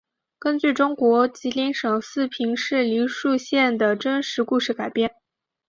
[0.39, 5.13] 根据中国吉林省四平市梨树县的真实故事改编。